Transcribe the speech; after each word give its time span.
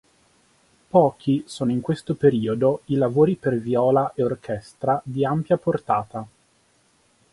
Pochi 0.89 1.43
sono 1.45 1.69
in 1.71 1.79
questo 1.81 2.15
periodo 2.15 2.81
i 2.85 2.95
lavori 2.95 3.35
per 3.35 3.59
viola 3.59 4.13
e 4.15 4.23
orchestra 4.23 4.99
di 5.05 5.23
ampia 5.23 5.57
portata. 5.57 6.27